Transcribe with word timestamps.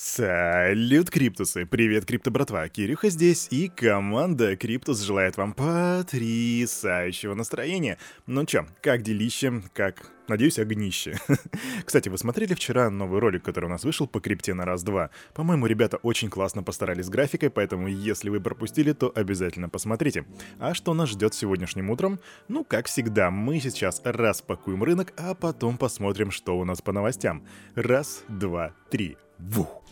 Салют, 0.00 1.10
Криптусы! 1.10 1.66
Привет, 1.66 2.06
Крипто 2.06 2.30
братва! 2.30 2.68
Кирюха 2.68 3.10
здесь, 3.10 3.48
и 3.50 3.68
команда 3.68 4.56
Криптус 4.56 5.00
желает 5.00 5.36
вам 5.36 5.54
потрясающего 5.54 7.34
настроения. 7.34 7.98
Ну 8.28 8.46
чё, 8.46 8.64
как 8.80 9.02
делище, 9.02 9.60
как 9.74 10.12
Надеюсь, 10.28 10.60
огнище. 10.60 11.18
Кстати, 11.84 12.10
вы 12.10 12.18
смотрели 12.18 12.54
вчера 12.54 12.90
новый 12.90 13.18
ролик, 13.18 13.42
который 13.42 13.64
у 13.64 13.70
нас 13.70 13.82
вышел 13.82 14.06
по 14.06 14.20
крипте 14.20 14.54
на 14.54 14.66
раз-два? 14.66 15.10
По-моему, 15.34 15.66
ребята 15.66 15.96
очень 15.96 16.30
классно 16.30 16.62
постарались 16.62 17.06
с 17.06 17.10
графикой, 17.10 17.50
поэтому 17.50 17.88
если 17.88 18.28
вы 18.28 18.40
пропустили, 18.40 18.92
то 18.92 19.10
обязательно 19.12 19.68
посмотрите. 19.68 20.26
А 20.60 20.74
что 20.74 20.94
нас 20.94 21.08
ждет 21.08 21.34
сегодняшним 21.34 21.90
утром? 21.90 22.20
Ну, 22.46 22.62
как 22.62 22.86
всегда, 22.86 23.30
мы 23.32 23.58
сейчас 23.58 24.00
распакуем 24.04 24.84
рынок, 24.84 25.12
а 25.16 25.34
потом 25.34 25.76
посмотрим, 25.76 26.30
что 26.30 26.56
у 26.56 26.64
нас 26.64 26.82
по 26.82 26.92
новостям. 26.92 27.44
Раз, 27.74 28.22
два, 28.28 28.74
три. 28.90 29.16
Вух! 29.38 29.82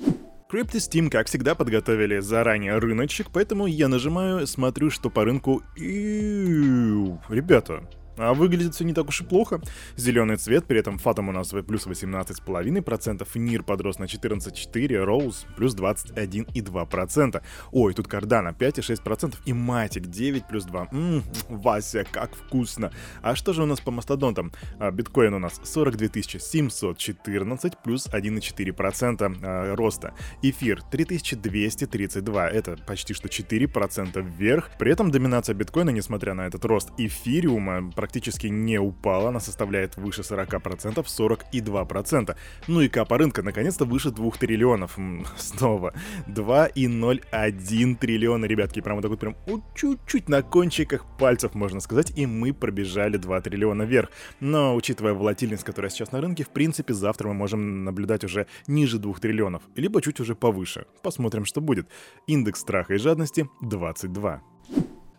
Crypto 0.51 0.79
Steam, 0.79 1.11
как 1.11 1.27
всегда, 1.27 1.55
подготовили 1.55 2.21
заранее 2.21 2.79
рыночек, 2.79 3.29
поэтому 3.33 3.67
я 3.67 3.89
нажимаю, 3.89 4.47
смотрю, 4.47 4.91
что 4.91 5.11
по 5.11 5.25
рынку... 5.25 5.63
И... 5.77 7.07
Ребята, 7.29 7.89
а 8.17 8.35
выглядит 8.35 8.75
все 8.75 8.85
не 8.85 8.93
так 8.93 9.09
уж 9.09 9.21
и 9.21 9.25
плохо. 9.25 9.61
Зеленый 9.97 10.37
цвет, 10.37 10.67
при 10.67 10.79
этом 10.79 10.99
Фатом 10.99 11.29
у 11.29 11.33
нас 11.33 11.49
плюс 11.67 11.87
18,5%, 11.87 13.27
Нир 13.39 13.63
подрос 13.63 13.99
на 13.99 14.05
14,4%, 14.05 15.05
Роуз 15.05 15.47
плюс 15.57 15.75
21,2%. 15.75 17.43
Ой, 17.73 17.95
тут 17.95 18.09
Кардана 18.09 18.49
5,6% 18.49 19.37
и 19.45 19.53
Матик 19.53 20.07
9 20.07 20.49
плюс 20.49 20.65
2. 20.65 20.89
Ммм, 20.91 21.23
Вася, 21.49 22.05
как 22.11 22.35
вкусно. 22.35 22.93
А 23.23 23.35
что 23.35 23.53
же 23.53 23.63
у 23.63 23.67
нас 23.67 23.81
по 23.81 23.91
мастодонтам? 23.91 24.53
А, 24.79 24.91
биткоин 24.91 25.35
у 25.35 25.39
нас 25.39 25.61
42 25.63 26.09
714 26.39 27.79
плюс 27.83 28.07
1,4% 28.09 29.39
а, 29.43 29.75
роста. 29.77 30.15
Эфир 30.43 30.83
3232, 30.91 32.49
это 32.49 32.77
почти 32.87 33.15
что 33.15 33.29
4% 33.29 34.23
вверх. 34.37 34.71
При 34.79 34.93
этом 34.93 35.11
доминация 35.11 35.55
биткоина, 35.55 35.91
несмотря 35.91 36.35
на 36.35 36.47
этот 36.47 36.65
рост 36.65 36.91
эфириума, 36.99 37.93
практически 38.07 38.47
не 38.47 38.79
упала, 38.79 39.31
она 39.31 39.41
составляет 39.41 39.97
выше 39.97 40.23
40%, 40.23 41.05
42%. 41.05 42.37
Ну 42.69 42.81
и 42.81 42.89
капа 42.89 43.19
рынка 43.19 43.43
наконец-то 43.43 43.85
выше 43.85 44.11
2 44.11 44.31
триллионов. 44.39 44.97
Снова 45.37 45.93
2,01 46.29 47.97
триллиона, 47.97 48.45
ребятки, 48.45 48.81
прям 48.81 48.97
вот 48.97 49.03
так 49.03 49.11
вот 49.11 49.21
прям 49.21 49.37
чуть-чуть 49.75 50.29
на 50.29 50.43
кончиках 50.43 51.05
пальцев, 51.19 51.55
можно 51.55 51.81
сказать, 51.81 52.13
и 52.17 52.27
мы 52.27 52.55
пробежали 52.55 53.17
2 53.17 53.41
триллиона 53.41 53.83
вверх. 53.83 54.11
Но 54.41 54.77
учитывая 54.77 55.15
волатильность, 55.15 55.65
которая 55.65 55.91
сейчас 55.91 56.13
на 56.13 56.21
рынке, 56.21 56.45
в 56.45 56.51
принципе, 56.51 56.95
завтра 56.95 57.29
мы 57.29 57.35
можем 57.35 57.85
наблюдать 57.85 58.23
уже 58.23 58.47
ниже 58.69 58.99
2 58.99 59.15
триллионов, 59.15 59.63
либо 59.75 60.01
чуть 60.01 60.21
уже 60.21 60.37
повыше. 60.37 60.87
Посмотрим, 61.03 61.45
что 61.45 61.61
будет. 61.61 61.89
Индекс 62.29 62.61
страха 62.61 62.95
и 62.95 62.99
жадности 62.99 63.49
22. 63.63 64.43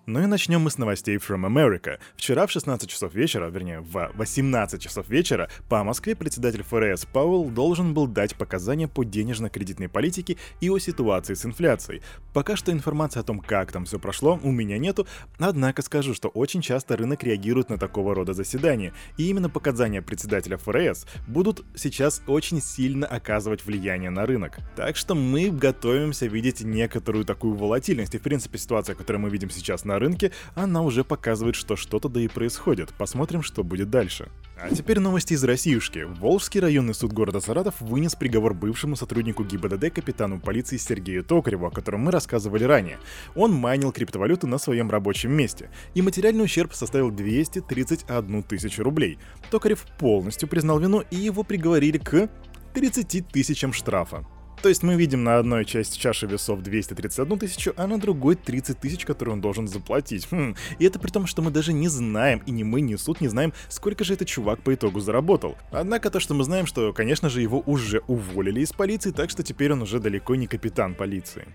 Ну 0.09 0.23
и 0.23 0.25
начнем 0.25 0.61
мы 0.61 0.71
с 0.71 0.77
новостей 0.77 1.17
from 1.17 1.45
America. 1.45 1.99
Вчера 2.15 2.47
в 2.47 2.51
16 2.51 2.89
часов 2.89 3.13
вечера, 3.13 3.49
вернее, 3.49 3.81
в 3.81 4.09
18 4.15 4.81
часов 4.81 5.09
вечера, 5.09 5.49
по 5.67 5.83
Москве 5.83 6.15
председатель 6.15 6.63
ФРС 6.63 7.05
Пауэлл 7.11 7.49
должен 7.49 7.93
был 7.93 8.07
дать 8.07 8.33
показания 8.37 8.87
по 8.87 9.03
денежно-кредитной 9.03 9.89
политике 9.89 10.37
и 10.61 10.69
о 10.69 10.79
ситуации 10.79 11.33
с 11.33 11.45
инфляцией. 11.45 12.01
Пока 12.33 12.55
что 12.55 12.71
информации 12.71 13.19
о 13.19 13.23
том, 13.23 13.41
как 13.41 13.73
там 13.73 13.83
все 13.83 13.99
прошло, 13.99 14.39
у 14.43 14.49
меня 14.49 14.77
нету, 14.77 15.05
однако 15.39 15.81
скажу, 15.81 16.13
что 16.13 16.29
очень 16.29 16.61
часто 16.61 16.95
рынок 16.95 17.25
реагирует 17.25 17.69
на 17.69 17.77
такого 17.77 18.15
рода 18.15 18.31
заседания, 18.31 18.93
и 19.17 19.27
именно 19.27 19.49
показания 19.49 20.01
председателя 20.01 20.55
ФРС 20.55 21.05
будут 21.27 21.65
сейчас 21.75 22.21
очень 22.27 22.61
сильно 22.61 23.07
оказывать 23.07 23.65
влияние 23.65 24.09
на 24.09 24.25
рынок. 24.25 24.59
Так 24.77 24.95
что 24.95 25.15
мы 25.15 25.49
готовимся 25.49 26.27
видеть 26.27 26.61
некоторую 26.61 27.25
такую 27.25 27.55
волатильность, 27.55 28.15
и 28.15 28.19
в 28.19 28.21
принципе 28.21 28.57
ситуация, 28.57 28.95
которую 28.95 29.23
мы 29.23 29.29
видим 29.29 29.49
сейчас 29.49 29.83
на 29.83 29.96
рынке, 29.99 30.31
она 30.55 30.81
уже 30.81 31.03
показывает, 31.03 31.55
что 31.55 31.75
что-то 31.75 32.09
да 32.09 32.21
и 32.21 32.27
происходит. 32.27 32.93
Посмотрим, 32.97 33.43
что 33.43 33.63
будет 33.63 33.89
дальше. 33.89 34.29
А 34.59 34.73
теперь 34.73 34.99
новости 34.99 35.33
из 35.33 35.43
Россиюшки. 35.43 36.07
Волжский 36.19 36.59
районный 36.59 36.95
суд 36.95 37.13
города 37.13 37.39
Саратов 37.39 37.79
вынес 37.79 38.15
приговор 38.15 38.55
бывшему 38.55 38.95
сотруднику 38.95 39.43
ГИБДД 39.43 39.93
капитану 39.93 40.39
полиции 40.39 40.77
Сергею 40.77 41.23
Токареву, 41.23 41.67
о 41.67 41.71
котором 41.71 42.01
мы 42.01 42.11
рассказывали 42.11 42.63
ранее. 42.63 42.97
Он 43.35 43.53
майнил 43.53 43.91
криптовалюту 43.91 44.47
на 44.47 44.57
своем 44.57 44.89
рабочем 44.89 45.31
месте, 45.31 45.69
и 45.93 46.01
материальный 46.01 46.45
ущерб 46.45 46.73
составил 46.73 47.11
231 47.11 48.43
тысячу 48.43 48.81
рублей. 48.81 49.19
Токарев 49.51 49.85
полностью 49.99 50.49
признал 50.49 50.79
вину, 50.79 51.03
и 51.11 51.15
его 51.17 51.43
приговорили 51.43 51.99
к 51.99 52.27
30 52.73 53.27
тысячам 53.27 53.73
штрафа. 53.73 54.25
То 54.61 54.69
есть 54.69 54.81
мы 54.81 54.95
видим 54.95 55.23
на 55.23 55.37
одной 55.37 55.65
части 55.65 55.99
чаши 55.99 56.25
весов 56.25 56.61
231 56.61 57.39
тысячу, 57.39 57.73
а 57.77 57.85
на 57.87 57.99
другой 57.99 58.35
30 58.35 58.79
тысяч, 58.79 59.05
которые 59.05 59.33
он 59.33 59.41
должен 59.41 59.67
заплатить. 59.67 60.27
Хм. 60.31 60.55
И 60.79 60.85
это 60.85 60.99
при 60.99 61.11
том, 61.11 61.27
что 61.27 61.41
мы 61.41 61.51
даже 61.51 61.73
не 61.73 61.87
знаем, 61.87 62.41
и 62.45 62.51
ни 62.51 62.63
мы, 62.63 62.81
ни 62.81 62.95
суд 62.95 63.21
не 63.21 63.27
знаем, 63.27 63.53
сколько 63.69 64.03
же 64.03 64.13
этот 64.13 64.27
чувак 64.27 64.61
по 64.61 64.73
итогу 64.73 64.99
заработал. 64.99 65.55
Однако 65.71 66.09
то, 66.09 66.19
что 66.19 66.33
мы 66.33 66.43
знаем, 66.43 66.65
что, 66.65 66.91
конечно 66.91 67.29
же, 67.29 67.41
его 67.41 67.61
уже 67.65 68.01
уволили 68.07 68.61
из 68.61 68.73
полиции, 68.73 69.11
так 69.11 69.29
что 69.29 69.43
теперь 69.43 69.73
он 69.73 69.83
уже 69.83 69.99
далеко 69.99 70.35
не 70.35 70.47
капитан 70.47 70.95
полиции. 70.95 71.45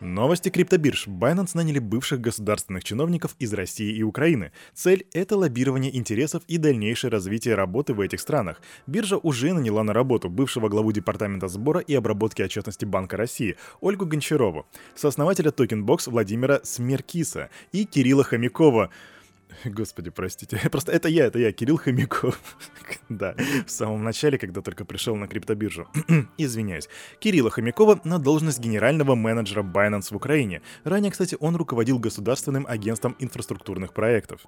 Новости 0.00 0.48
криптобирж. 0.48 1.08
Binance 1.08 1.50
наняли 1.52 1.78
бывших 1.78 2.22
государственных 2.22 2.84
чиновников 2.84 3.36
из 3.38 3.52
России 3.52 3.94
и 3.94 4.02
Украины. 4.02 4.50
Цель— 4.72 5.06
это 5.12 5.36
лоббирование 5.36 5.94
интересов 5.94 6.42
и 6.48 6.56
дальнейшее 6.56 7.10
развитие 7.10 7.54
работы 7.54 7.92
в 7.92 8.00
этих 8.00 8.20
странах. 8.20 8.62
Биржа 8.86 9.18
уже 9.18 9.52
наняла 9.52 9.82
на 9.82 9.92
работу 9.92 10.30
бывшего 10.30 10.70
главу 10.70 10.92
департамента 10.92 11.48
сбора 11.48 11.80
и 11.80 11.94
обработки 11.94 12.40
отчетности 12.40 12.86
Банка 12.86 13.18
России 13.18 13.56
Ольгу 13.82 14.06
Гончарову, 14.06 14.66
сооснователя 14.94 15.50
Tokenbox 15.50 16.06
Владимира 16.06 16.60
Смеркиса 16.62 17.50
и 17.72 17.84
Кирилла 17.84 18.24
Хомякова, 18.24 18.88
Господи, 19.64 20.10
простите. 20.10 20.60
Просто 20.70 20.92
это 20.92 21.08
я, 21.08 21.26
это 21.26 21.38
я, 21.38 21.52
Кирилл 21.52 21.78
Хомяков. 21.78 22.38
да, 23.08 23.34
в 23.66 23.70
самом 23.70 24.02
начале, 24.04 24.38
когда 24.38 24.60
только 24.62 24.84
пришел 24.84 25.16
на 25.16 25.28
криптобиржу. 25.28 25.88
Извиняюсь. 26.38 26.88
Кирилла 27.18 27.50
Хомякова 27.50 28.00
на 28.04 28.18
должность 28.18 28.60
генерального 28.60 29.14
менеджера 29.14 29.62
Binance 29.62 30.12
в 30.12 30.16
Украине. 30.16 30.62
Ранее, 30.84 31.10
кстати, 31.10 31.36
он 31.40 31.56
руководил 31.56 31.98
государственным 31.98 32.66
агентством 32.66 33.16
инфраструктурных 33.18 33.92
проектов. 33.92 34.46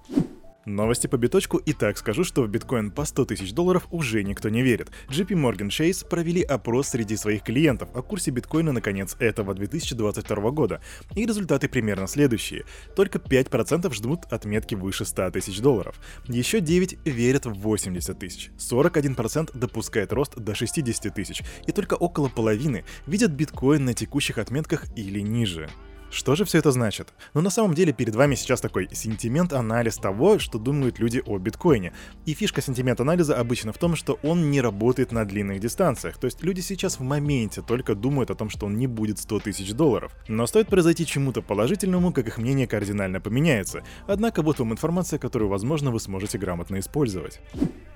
Новости 0.64 1.08
по 1.08 1.16
биточку 1.16 1.56
и 1.56 1.72
так 1.72 1.98
скажу, 1.98 2.22
что 2.22 2.42
в 2.42 2.48
биткоин 2.48 2.92
по 2.92 3.04
100 3.04 3.24
тысяч 3.24 3.52
долларов 3.52 3.88
уже 3.90 4.22
никто 4.22 4.48
не 4.48 4.62
верит. 4.62 4.92
JP 5.08 5.30
Morgan 5.30 5.68
Chase 5.68 6.06
провели 6.06 6.40
опрос 6.42 6.88
среди 6.88 7.16
своих 7.16 7.42
клиентов 7.42 7.88
о 7.94 8.02
курсе 8.02 8.30
биткоина 8.30 8.70
на 8.70 8.80
конец 8.80 9.16
этого 9.18 9.54
2022 9.54 10.50
года. 10.52 10.80
И 11.16 11.26
результаты 11.26 11.68
примерно 11.68 12.06
следующие. 12.06 12.64
Только 12.94 13.18
5% 13.18 13.92
ждут 13.92 14.26
отметки 14.30 14.76
выше 14.76 15.04
100 15.04 15.32
тысяч 15.32 15.58
долларов. 15.60 15.96
Еще 16.28 16.60
9 16.60 16.98
верят 17.06 17.46
в 17.46 17.54
80 17.54 18.16
тысяч. 18.16 18.50
41% 18.56 19.58
допускает 19.58 20.12
рост 20.12 20.36
до 20.36 20.54
60 20.54 21.12
тысяч. 21.12 21.42
И 21.66 21.72
только 21.72 21.94
около 21.94 22.28
половины 22.28 22.84
видят 23.06 23.32
биткоин 23.32 23.84
на 23.84 23.94
текущих 23.94 24.38
отметках 24.38 24.84
или 24.96 25.18
ниже. 25.20 25.68
Что 26.12 26.34
же 26.34 26.44
все 26.44 26.58
это 26.58 26.72
значит? 26.72 27.14
Ну 27.32 27.40
на 27.40 27.48
самом 27.48 27.72
деле 27.72 27.94
перед 27.94 28.14
вами 28.14 28.34
сейчас 28.34 28.60
такой 28.60 28.86
сентимент-анализ 28.92 29.96
того, 29.96 30.38
что 30.38 30.58
думают 30.58 30.98
люди 30.98 31.22
о 31.24 31.38
биткоине. 31.38 31.94
И 32.26 32.34
фишка 32.34 32.60
сентимент-анализа 32.60 33.34
обычно 33.34 33.72
в 33.72 33.78
том, 33.78 33.96
что 33.96 34.18
он 34.22 34.50
не 34.50 34.60
работает 34.60 35.10
на 35.10 35.24
длинных 35.24 35.60
дистанциях. 35.60 36.18
То 36.18 36.26
есть 36.26 36.42
люди 36.42 36.60
сейчас 36.60 36.98
в 36.98 37.02
моменте 37.02 37.62
только 37.62 37.94
думают 37.94 38.30
о 38.30 38.34
том, 38.34 38.50
что 38.50 38.66
он 38.66 38.76
не 38.76 38.86
будет 38.86 39.18
100 39.20 39.40
тысяч 39.40 39.72
долларов. 39.72 40.14
Но 40.28 40.46
стоит 40.46 40.68
произойти 40.68 41.06
чему-то 41.06 41.40
положительному, 41.40 42.12
как 42.12 42.28
их 42.28 42.36
мнение 42.36 42.66
кардинально 42.66 43.18
поменяется. 43.22 43.82
Однако 44.06 44.42
вот 44.42 44.58
вам 44.58 44.72
информация, 44.72 45.18
которую, 45.18 45.48
возможно, 45.48 45.90
вы 45.90 45.98
сможете 45.98 46.36
грамотно 46.36 46.78
использовать. 46.78 47.40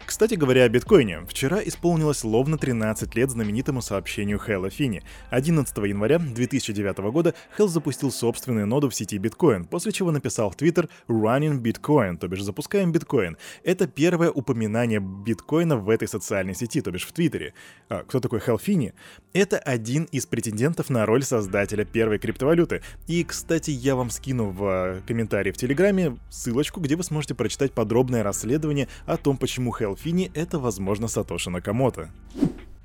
Кстати 0.06 0.34
говоря 0.34 0.62
о 0.62 0.69
биткоине, 0.69 1.27
вчера 1.28 1.59
исполнилось 1.62 2.22
ровно 2.22 2.56
13 2.56 3.15
лет 3.16 3.31
знаменитому 3.31 3.83
сообщению 3.83 4.38
Хэлла 4.38 4.71
Фини. 4.71 5.03
11 5.31 5.77
января 5.78 6.18
2009 6.18 6.98
года 7.10 7.34
Хелл 7.57 7.68
запустил 7.68 8.05
собственную 8.10 8.66
ноду 8.66 8.88
в 8.88 8.94
сети 8.94 9.18
биткоин, 9.18 9.64
после 9.64 9.92
чего 9.92 10.10
написал 10.10 10.50
в 10.50 10.56
Твиттер 10.56 10.88
«Running 11.08 11.60
Bitcoin», 11.60 12.16
то 12.18 12.28
бишь 12.28 12.42
«Запускаем 12.42 12.92
биткоин». 12.92 13.36
Это 13.64 13.86
первое 13.86 14.30
упоминание 14.30 15.00
биткоина 15.00 15.76
в 15.76 15.91
этой 15.91 16.08
социальной 16.08 16.54
сети, 16.54 16.80
то 16.80 16.91
бишь 16.91 17.06
в 17.06 17.12
Твиттере. 17.12 17.54
А, 17.88 18.03
кто 18.03 18.20
такой 18.20 18.41
Хелл 18.41 18.58
Фини? 18.58 18.94
Это 19.32 19.58
один 19.58 20.04
из 20.04 20.26
претендентов 20.26 20.91
на 20.91 21.06
роль 21.06 21.22
создателя 21.22 21.84
первой 21.84 22.18
криптовалюты. 22.18 22.82
И, 23.06 23.24
кстати, 23.24 23.70
я 23.70 23.97
вам 23.97 24.10
скину 24.10 24.50
в 24.50 24.64
э, 24.64 25.00
комментарии 25.06 25.50
в 25.50 25.56
Телеграме 25.56 26.18
ссылочку, 26.30 26.80
где 26.80 26.97
вы 26.97 27.04
сможете 27.04 27.34
прочитать 27.34 27.72
подробное 27.72 28.22
расследование 28.22 28.88
о 29.06 29.16
том, 29.16 29.36
почему 29.36 29.72
Хелл 29.72 29.97
Фини— 29.97 30.30
это, 30.34 30.58
возможно, 30.58 31.08
Сатоши 31.08 31.50
Накамото. 31.50 32.10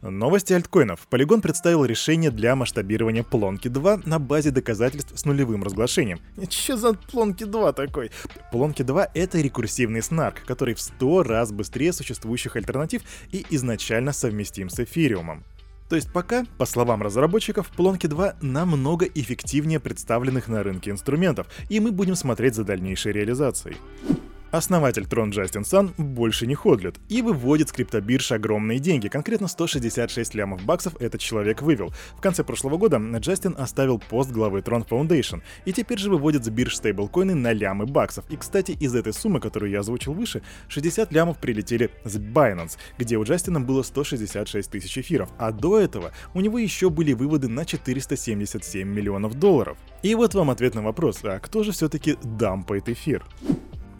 Новости 0.01 0.53
альткоинов. 0.53 1.07
Polygon 1.11 1.41
представил 1.41 1.85
решение 1.85 2.31
для 2.31 2.55
масштабирования 2.55 3.21
Плонки 3.21 3.67
2 3.67 4.01
на 4.05 4.17
базе 4.17 4.49
доказательств 4.49 5.11
с 5.15 5.25
нулевым 5.25 5.63
разглашением. 5.63 6.19
Че 6.49 6.75
за 6.75 6.93
Плонки 6.93 7.43
2 7.43 7.73
такой? 7.73 8.09
Плонки 8.51 8.81
2— 8.81 9.09
это 9.13 9.39
рекурсивный 9.39 10.01
снарк, 10.01 10.43
который 10.45 10.73
в 10.73 10.81
100 10.81 11.23
раз 11.23 11.51
быстрее 11.51 11.93
существующих 11.93 12.55
альтернатив 12.55 13.03
и 13.31 13.45
изначально 13.51 14.11
совместим 14.11 14.71
с 14.71 14.79
эфириумом. 14.79 15.43
То 15.87 15.95
есть 15.95 16.11
пока, 16.11 16.45
по 16.57 16.65
словам 16.65 17.03
разработчиков, 17.03 17.69
Plonky 17.77 18.07
2 18.07 18.37
намного 18.41 19.05
эффективнее 19.05 19.79
представленных 19.79 20.47
на 20.47 20.63
рынке 20.63 20.89
инструментов, 20.89 21.47
и 21.69 21.79
мы 21.79 21.91
будем 21.91 22.15
смотреть 22.15 22.55
за 22.55 22.63
дальнейшей 22.63 23.11
реализацией. 23.11 23.77
Основатель 24.51 25.07
Трон 25.07 25.29
Джастин 25.29 25.63
Сан 25.63 25.93
больше 25.97 26.45
не 26.45 26.55
ходлит 26.55 26.97
и 27.07 27.21
выводит 27.21 27.69
с 27.69 27.71
криптобирж 27.71 28.33
огромные 28.33 28.79
деньги, 28.79 29.07
конкретно 29.07 29.47
166 29.47 30.35
лямов 30.35 30.65
баксов 30.65 30.99
этот 30.99 31.21
человек 31.21 31.61
вывел. 31.61 31.93
В 32.17 32.21
конце 32.21 32.43
прошлого 32.43 32.75
года 32.75 32.97
Джастин 32.97 33.55
оставил 33.57 33.97
пост 33.97 34.29
главы 34.29 34.61
Трон 34.61 34.81
Foundation 34.81 35.41
и 35.63 35.71
теперь 35.71 35.99
же 35.99 36.09
выводит 36.09 36.43
с 36.43 36.49
бирж 36.49 36.75
стейблкоины 36.75 37.33
на 37.33 37.53
лямы 37.53 37.85
баксов. 37.85 38.25
И, 38.29 38.35
кстати, 38.35 38.71
из 38.71 38.93
этой 38.93 39.13
суммы, 39.13 39.39
которую 39.39 39.71
я 39.71 39.79
озвучил 39.79 40.11
выше, 40.11 40.41
60 40.67 41.13
лямов 41.13 41.37
прилетели 41.37 41.89
с 42.03 42.17
Binance, 42.17 42.77
где 42.97 43.15
у 43.15 43.23
Джастина 43.23 43.61
было 43.61 43.83
166 43.83 44.69
тысяч 44.69 44.97
эфиров, 44.97 45.29
а 45.37 45.53
до 45.53 45.79
этого 45.79 46.11
у 46.33 46.41
него 46.41 46.59
еще 46.59 46.89
были 46.89 47.13
выводы 47.13 47.47
на 47.47 47.63
477 47.63 48.85
миллионов 48.85 49.35
долларов. 49.35 49.77
И 50.03 50.13
вот 50.13 50.33
вам 50.33 50.49
ответ 50.49 50.75
на 50.75 50.81
вопрос, 50.81 51.19
а 51.23 51.39
кто 51.39 51.63
же 51.63 51.71
все-таки 51.71 52.17
дампает 52.21 52.89
эфир? 52.89 53.23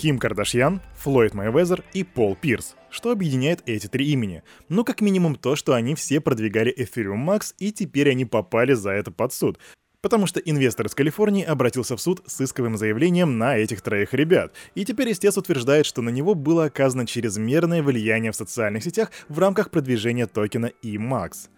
Ким 0.01 0.17
Кардашьян, 0.17 0.81
Флойд 0.95 1.35
Майвезер 1.35 1.83
и 1.93 2.03
Пол 2.03 2.35
Пирс. 2.35 2.75
Что 2.89 3.11
объединяет 3.11 3.61
эти 3.67 3.85
три 3.85 4.07
имени? 4.07 4.41
Ну, 4.67 4.83
как 4.83 4.99
минимум 4.99 5.35
то, 5.35 5.55
что 5.55 5.75
они 5.75 5.93
все 5.93 6.19
продвигали 6.19 6.75
Ethereum 6.75 7.23
Max, 7.23 7.53
и 7.59 7.71
теперь 7.71 8.09
они 8.09 8.25
попали 8.25 8.73
за 8.73 8.89
это 8.89 9.11
под 9.11 9.31
суд. 9.31 9.59
Потому 10.01 10.25
что 10.25 10.39
инвестор 10.39 10.87
из 10.87 10.95
Калифорнии 10.95 11.45
обратился 11.45 11.95
в 11.95 12.01
суд 12.01 12.23
с 12.25 12.41
исковым 12.41 12.77
заявлением 12.77 13.37
на 13.37 13.55
этих 13.57 13.81
троих 13.81 14.15
ребят. 14.15 14.55
И 14.73 14.85
теперь 14.85 15.11
истец 15.11 15.37
утверждает, 15.37 15.85
что 15.85 16.01
на 16.01 16.09
него 16.09 16.33
было 16.33 16.65
оказано 16.65 17.05
чрезмерное 17.05 17.83
влияние 17.83 18.31
в 18.31 18.35
социальных 18.35 18.83
сетях 18.83 19.11
в 19.29 19.37
рамках 19.37 19.69
продвижения 19.69 20.25
токена 20.25 20.71
eMax. 20.81 21.49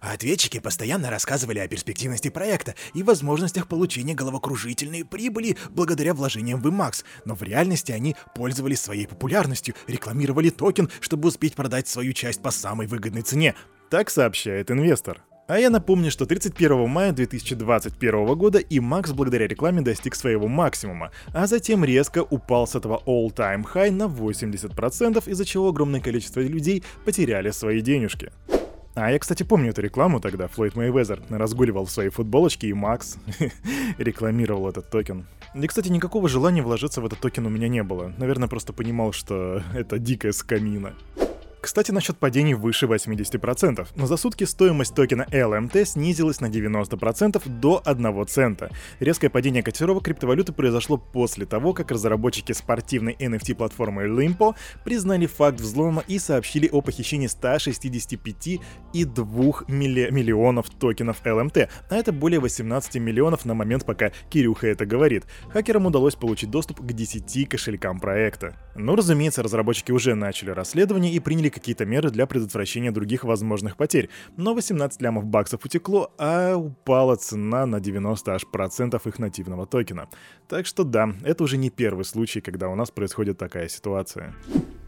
А 0.00 0.12
ответчики 0.12 0.58
постоянно 0.58 1.10
рассказывали 1.10 1.58
о 1.58 1.68
перспективности 1.68 2.28
проекта 2.28 2.74
и 2.94 3.02
возможностях 3.02 3.66
получения 3.66 4.14
головокружительной 4.14 5.04
прибыли 5.04 5.56
благодаря 5.70 6.14
вложениям 6.14 6.60
в 6.60 6.66
IMAX, 6.66 7.04
но 7.24 7.34
в 7.34 7.42
реальности 7.42 7.92
они 7.92 8.16
пользовались 8.34 8.80
своей 8.80 9.06
популярностью, 9.06 9.74
рекламировали 9.86 10.50
токен, 10.50 10.88
чтобы 11.00 11.28
успеть 11.28 11.54
продать 11.54 11.88
свою 11.88 12.12
часть 12.12 12.42
по 12.42 12.50
самой 12.50 12.86
выгодной 12.86 13.22
цене. 13.22 13.54
Так 13.90 14.10
сообщает 14.10 14.70
инвестор. 14.70 15.22
А 15.48 15.60
я 15.60 15.70
напомню, 15.70 16.10
что 16.10 16.26
31 16.26 16.88
мая 16.88 17.12
2021 17.12 18.34
года 18.34 18.58
и 18.58 18.80
Макс 18.80 19.12
благодаря 19.12 19.46
рекламе 19.46 19.80
достиг 19.80 20.16
своего 20.16 20.48
максимума, 20.48 21.12
а 21.32 21.46
затем 21.46 21.84
резко 21.84 22.24
упал 22.24 22.66
с 22.66 22.74
этого 22.74 23.00
all-time 23.06 23.64
high 23.72 23.92
на 23.92 24.04
80%, 24.04 25.28
из-за 25.30 25.44
чего 25.44 25.68
огромное 25.68 26.00
количество 26.00 26.40
людей 26.40 26.82
потеряли 27.04 27.52
свои 27.52 27.80
денежки. 27.80 28.32
А 28.96 29.10
я, 29.10 29.18
кстати, 29.18 29.42
помню 29.42 29.70
эту 29.70 29.82
рекламу 29.82 30.20
тогда. 30.20 30.48
Флойд 30.48 30.74
Мэйвезер 30.74 31.22
разгуливал 31.28 31.84
в 31.84 31.90
своей 31.90 32.08
футболочке, 32.08 32.68
и 32.68 32.72
Макс 32.72 33.18
рекламировал 33.98 34.70
этот 34.70 34.88
токен. 34.88 35.26
И, 35.54 35.66
кстати, 35.66 35.90
никакого 35.90 36.30
желания 36.30 36.62
вложиться 36.62 37.02
в 37.02 37.06
этот 37.06 37.20
токен 37.20 37.44
у 37.44 37.50
меня 37.50 37.68
не 37.68 37.82
было. 37.82 38.14
Наверное, 38.16 38.48
просто 38.48 38.72
понимал, 38.72 39.12
что 39.12 39.62
это 39.74 39.98
дикая 39.98 40.32
скамина. 40.32 40.94
Кстати, 41.66 41.90
насчет 41.90 42.16
падений 42.16 42.54
выше 42.54 42.86
80%, 42.86 43.88
но 43.96 44.06
за 44.06 44.16
сутки 44.16 44.44
стоимость 44.44 44.94
токена 44.94 45.26
LMT 45.32 45.84
снизилась 45.84 46.40
на 46.40 46.46
90% 46.46 47.42
до 47.48 47.82
1 47.84 48.26
цента. 48.28 48.70
Резкое 49.00 49.30
падение 49.30 49.64
котировок 49.64 50.04
криптовалюты 50.04 50.52
произошло 50.52 50.96
после 50.96 51.44
того, 51.44 51.72
как 51.72 51.90
разработчики 51.90 52.52
спортивной 52.52 53.16
NFT-платформы 53.18 54.06
Lympo 54.06 54.54
признали 54.84 55.26
факт 55.26 55.60
взлома 55.60 56.04
и 56.06 56.20
сообщили 56.20 56.68
о 56.70 56.82
похищении 56.82 57.26
165,2 57.26 59.64
милли- 59.66 60.12
миллионов 60.12 60.70
токенов 60.70 61.20
LMT, 61.24 61.68
а 61.90 61.96
это 61.96 62.12
более 62.12 62.38
18 62.38 63.00
миллионов 63.00 63.44
на 63.44 63.54
момент, 63.54 63.84
пока 63.84 64.12
Кирюха 64.30 64.68
это 64.68 64.86
говорит. 64.86 65.24
Хакерам 65.48 65.86
удалось 65.86 66.14
получить 66.14 66.48
доступ 66.48 66.80
к 66.80 66.92
10 66.92 67.48
кошелькам 67.48 67.98
проекта. 67.98 68.54
Но, 68.76 68.94
разумеется, 68.94 69.42
разработчики 69.42 69.90
уже 69.90 70.14
начали 70.14 70.50
расследование 70.50 71.12
и 71.12 71.18
приняли 71.18 71.55
какие-то 71.56 71.86
меры 71.86 72.10
для 72.10 72.26
предотвращения 72.26 72.92
других 72.92 73.24
возможных 73.24 73.76
потерь. 73.76 74.10
Но 74.36 74.54
18 74.54 75.00
лямов 75.00 75.24
баксов 75.24 75.64
утекло, 75.64 76.12
а 76.18 76.54
упала 76.54 77.16
цена 77.16 77.66
на 77.66 77.80
90 77.80 78.34
аж 78.34 78.46
процентов 78.46 79.06
их 79.06 79.18
нативного 79.18 79.66
токена. 79.66 80.08
Так 80.48 80.66
что 80.66 80.84
да, 80.84 81.14
это 81.24 81.44
уже 81.44 81.56
не 81.56 81.70
первый 81.70 82.04
случай, 82.04 82.40
когда 82.40 82.68
у 82.68 82.74
нас 82.74 82.90
происходит 82.90 83.38
такая 83.38 83.68
ситуация. 83.68 84.34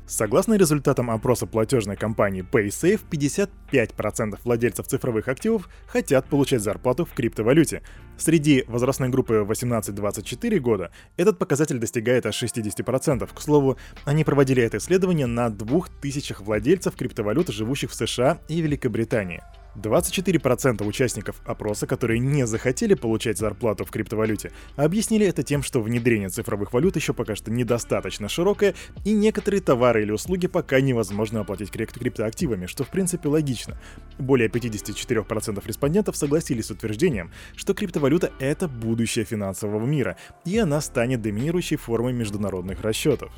Согласно 0.08 0.54
результатам 0.54 1.10
опроса 1.10 1.44
платежной 1.44 1.94
компании 1.94 2.42
PaySafe, 2.42 3.00
55% 3.10 4.38
владельцев 4.42 4.86
цифровых 4.86 5.28
активов 5.28 5.68
хотят 5.86 6.24
получать 6.24 6.62
зарплату 6.62 7.04
в 7.04 7.12
криптовалюте. 7.12 7.82
Среди 8.16 8.64
возрастной 8.68 9.10
группы 9.10 9.46
18-24 9.46 10.58
года 10.60 10.90
этот 11.18 11.38
показатель 11.38 11.78
достигает 11.78 12.24
аж 12.24 12.42
60%. 12.42 13.28
К 13.32 13.40
слову, 13.40 13.76
они 14.06 14.24
проводили 14.24 14.62
это 14.62 14.78
исследование 14.78 15.26
на 15.26 15.50
2000 15.50 16.36
владельцев 16.40 16.96
криптовалют, 16.96 17.48
живущих 17.48 17.90
в 17.90 17.94
США 17.94 18.40
и 18.48 18.62
Великобритании. 18.62 19.42
24% 19.76 20.84
участников 20.84 21.40
опроса, 21.44 21.86
которые 21.86 22.18
не 22.18 22.46
захотели 22.46 22.94
получать 22.94 23.38
зарплату 23.38 23.84
в 23.84 23.90
криптовалюте, 23.90 24.52
объяснили 24.76 25.26
это 25.26 25.42
тем, 25.42 25.62
что 25.62 25.80
внедрение 25.80 26.28
цифровых 26.28 26.72
валют 26.72 26.96
еще 26.96 27.12
пока 27.12 27.36
что 27.36 27.50
недостаточно 27.50 28.28
широкое, 28.28 28.74
и 29.04 29.12
некоторые 29.12 29.60
товары 29.60 30.02
или 30.02 30.10
услуги 30.10 30.46
пока 30.46 30.80
невозможно 30.80 31.40
оплатить 31.40 31.70
крипто 31.70 31.98
криптоактивами, 32.00 32.66
что 32.66 32.84
в 32.84 32.88
принципе 32.88 33.28
логично. 33.28 33.78
Более 34.18 34.48
54% 34.48 35.66
респондентов 35.66 36.16
согласились 36.16 36.66
с 36.66 36.70
утверждением, 36.70 37.30
что 37.56 37.74
криптовалюта— 37.74 38.32
это 38.38 38.68
будущее 38.68 39.24
финансового 39.24 39.84
мира, 39.84 40.16
и 40.44 40.58
она 40.58 40.80
станет 40.80 41.22
доминирующей 41.22 41.76
формой 41.76 42.12
международных 42.12 42.80
расчетов. 42.80 43.32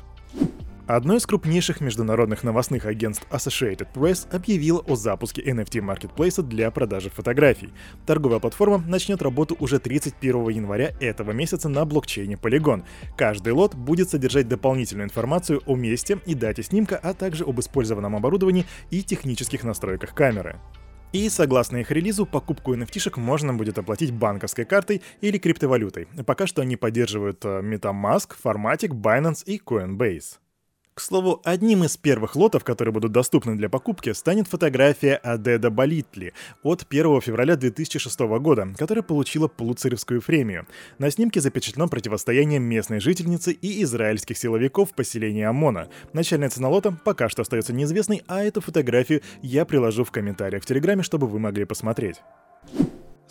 Одно 0.93 1.15
из 1.15 1.25
крупнейших 1.25 1.79
международных 1.79 2.43
новостных 2.43 2.85
агентств 2.85 3.25
Associated 3.31 3.87
Press 3.93 4.27
объявило 4.29 4.81
о 4.81 4.97
запуске 4.97 5.41
NFT-маркетплейса 5.41 6.43
для 6.43 6.69
продажи 6.69 7.09
фотографий. 7.09 7.69
Торговая 8.05 8.39
платформа 8.39 8.83
начнет 8.85 9.21
работу 9.21 9.55
уже 9.61 9.79
31 9.79 10.49
января 10.49 10.91
этого 10.99 11.31
месяца 11.31 11.69
на 11.69 11.85
блокчейне 11.85 12.35
Polygon. 12.35 12.83
Каждый 13.15 13.53
лот 13.53 13.73
будет 13.73 14.09
содержать 14.09 14.49
дополнительную 14.49 15.05
информацию 15.05 15.61
о 15.65 15.77
месте 15.77 16.19
и 16.25 16.35
дате 16.35 16.61
снимка, 16.61 16.99
а 17.01 17.13
также 17.13 17.45
об 17.45 17.57
использованном 17.61 18.17
оборудовании 18.17 18.65
и 18.89 19.01
технических 19.01 19.63
настройках 19.63 20.13
камеры. 20.13 20.59
И 21.13 21.29
согласно 21.29 21.77
их 21.77 21.89
релизу, 21.91 22.25
покупку 22.25 22.75
NFT-шек 22.75 23.17
можно 23.17 23.53
будет 23.53 23.77
оплатить 23.77 24.11
банковской 24.11 24.65
картой 24.65 25.01
или 25.21 25.37
криптовалютой. 25.37 26.09
Пока 26.25 26.47
что 26.47 26.61
они 26.61 26.75
поддерживают 26.75 27.45
э, 27.45 27.61
MetaMask, 27.61 28.31
Formatic, 28.43 28.89
Binance 28.89 29.45
и 29.45 29.57
Coinbase. 29.57 30.41
К 30.93 30.99
слову, 30.99 31.41
одним 31.45 31.85
из 31.85 31.95
первых 31.95 32.35
лотов, 32.35 32.65
которые 32.65 32.93
будут 32.93 33.13
доступны 33.13 33.55
для 33.55 33.69
покупки, 33.69 34.11
станет 34.11 34.49
фотография 34.49 35.15
Адеда 35.15 35.69
Болитли 35.69 36.33
от 36.63 36.85
1 36.89 37.21
февраля 37.21 37.55
2006 37.55 38.19
года, 38.19 38.67
которая 38.77 39.01
получила 39.01 39.47
Пулуцеревскую 39.47 40.21
премию. 40.21 40.67
На 40.99 41.09
снимке 41.09 41.39
запечатлено 41.39 41.87
противостояние 41.87 42.59
местной 42.59 42.99
жительницы 42.99 43.53
и 43.53 43.83
израильских 43.83 44.37
силовиков 44.37 44.91
в 44.91 44.93
поселении 44.93 45.43
Амона. 45.43 45.87
Начальная 46.11 46.49
цена 46.49 46.67
лота 46.67 46.91
пока 47.05 47.29
что 47.29 47.43
остается 47.43 47.71
неизвестной, 47.71 48.23
а 48.27 48.43
эту 48.43 48.59
фотографию 48.59 49.21
я 49.41 49.63
приложу 49.63 50.03
в 50.03 50.11
комментариях 50.11 50.61
в 50.61 50.65
Телеграме, 50.65 51.03
чтобы 51.03 51.27
вы 51.27 51.39
могли 51.39 51.63
посмотреть. 51.63 52.17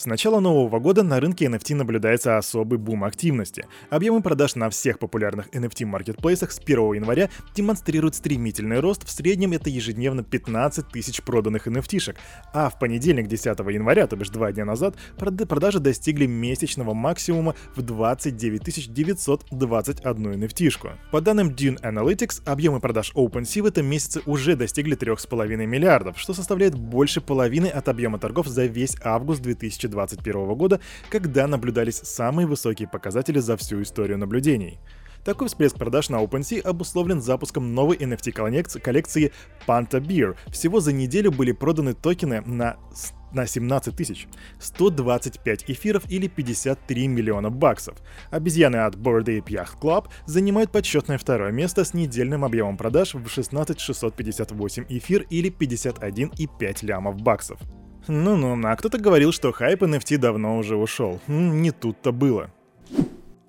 С 0.00 0.06
начала 0.06 0.40
нового 0.40 0.78
года 0.78 1.02
на 1.02 1.20
рынке 1.20 1.44
NFT 1.44 1.74
наблюдается 1.74 2.38
особый 2.38 2.78
бум 2.78 3.04
активности. 3.04 3.66
Объемы 3.90 4.22
продаж 4.22 4.54
на 4.54 4.70
всех 4.70 4.98
популярных 4.98 5.48
NFT-маркетплейсах 5.48 6.52
с 6.52 6.58
1 6.58 6.94
января 6.94 7.28
демонстрируют 7.54 8.14
стремительный 8.14 8.80
рост, 8.80 9.06
в 9.06 9.10
среднем 9.10 9.52
это 9.52 9.68
ежедневно 9.68 10.22
15 10.22 10.88
тысяч 10.88 11.20
проданных 11.20 11.68
NFT-шек, 11.68 12.16
а 12.54 12.70
в 12.70 12.78
понедельник 12.78 13.28
10 13.28 13.58
января, 13.58 14.06
то 14.06 14.16
бишь 14.16 14.30
два 14.30 14.50
дня 14.52 14.64
назад, 14.64 14.96
продажи 15.18 15.80
достигли 15.80 16.24
месячного 16.24 16.94
максимума 16.94 17.54
в 17.76 17.82
29 17.82 18.94
921 18.94 20.32
NFT-шку. 20.32 20.92
По 21.12 21.20
данным 21.20 21.50
Dune 21.50 21.78
Analytics, 21.82 22.40
объемы 22.46 22.80
продаж 22.80 23.12
OpenSea 23.14 23.60
в 23.60 23.66
этом 23.66 23.84
месяце 23.84 24.22
уже 24.24 24.56
достигли 24.56 24.96
3,5 24.96 25.66
миллиардов, 25.66 26.18
что 26.18 26.32
составляет 26.32 26.74
больше 26.74 27.20
половины 27.20 27.66
от 27.66 27.86
объема 27.90 28.18
торгов 28.18 28.46
за 28.46 28.64
весь 28.64 28.96
август 29.04 29.42
2020 29.42 29.89
2021 29.90 30.54
года, 30.54 30.80
когда 31.10 31.46
наблюдались 31.46 31.96
самые 31.96 32.46
высокие 32.46 32.88
показатели 32.88 33.38
за 33.38 33.56
всю 33.56 33.82
историю 33.82 34.18
наблюдений. 34.18 34.78
Такой 35.24 35.48
всплеск 35.48 35.76
продаж 35.76 36.08
на 36.08 36.22
OpenSea 36.22 36.60
обусловлен 36.60 37.20
запуском 37.20 37.74
новой 37.74 37.96
NFT-коллекции 37.96 39.32
Panta 39.66 40.00
Beer. 40.00 40.36
Всего 40.48 40.80
за 40.80 40.92
неделю 40.92 41.30
были 41.30 41.52
проданы 41.52 41.94
токены 41.94 42.40
на 42.40 42.76
на 43.32 43.46
17 43.46 43.94
тысяч, 43.94 44.26
125 44.58 45.70
эфиров 45.70 46.02
или 46.10 46.26
53 46.26 47.06
миллиона 47.06 47.50
баксов. 47.50 47.98
Обезьяны 48.30 48.76
от 48.76 48.96
Bored 48.96 49.26
Ape 49.26 49.46
Yacht 49.46 49.78
Club 49.80 50.08
занимают 50.26 50.72
почетное 50.72 51.16
второе 51.16 51.52
место 51.52 51.84
с 51.84 51.94
недельным 51.94 52.44
объемом 52.44 52.76
продаж 52.76 53.14
в 53.14 53.28
16 53.28 53.78
658 53.78 54.86
эфир 54.88 55.26
или 55.30 55.48
51,5 55.48 56.84
лямов 56.84 57.22
баксов. 57.22 57.60
Ну-ну, 58.10 58.60
а 58.66 58.74
кто-то 58.74 58.98
говорил, 58.98 59.30
что 59.30 59.52
хайп 59.52 59.84
NFT 59.84 60.18
давно 60.18 60.58
уже 60.58 60.74
ушел. 60.74 61.20
Не 61.28 61.70
тут-то 61.70 62.10
было. 62.10 62.50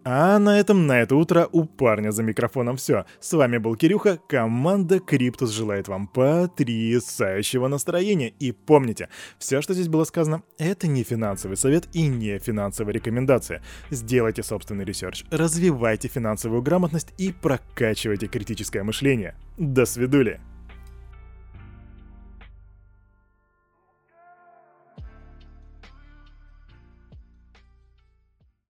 А 0.04 0.38
на 0.38 0.60
этом 0.60 0.86
на 0.86 1.02
это 1.02 1.16
утро 1.16 1.50
у 1.52 1.66
парня 1.66 2.12
за 2.12 2.22
микрофоном 2.22 2.78
все. 2.78 3.06
С 3.20 3.34
вами 3.34 3.58
был 3.58 3.76
Кирюха, 3.76 4.20
команда 4.30 5.00
Криптус 5.00 5.50
желает 5.50 5.88
вам 5.88 6.08
потрясающего 6.08 7.68
настроения. 7.68 8.30
И 8.40 8.52
помните, 8.52 9.10
все, 9.40 9.62
что 9.62 9.74
здесь 9.74 9.88
было 9.88 10.04
сказано, 10.04 10.44
это 10.60 10.86
не 10.86 11.04
финансовый 11.04 11.58
совет 11.58 11.88
и 11.94 12.06
не 12.06 12.38
финансовая 12.38 12.94
рекомендация. 12.94 13.64
Сделайте 13.90 14.44
собственный 14.44 14.86
ресерч, 14.86 15.24
развивайте 15.32 16.08
финансовую 16.08 16.62
грамотность 16.62 17.16
и 17.18 17.32
прокачивайте 17.32 18.28
критическое 18.28 18.84
мышление. 18.84 19.36
До 19.58 19.86
свидули! 19.86 20.40